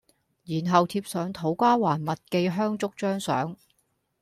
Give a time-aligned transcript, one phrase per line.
[0.45, 3.55] 然後貼上土瓜灣麥記香燭張相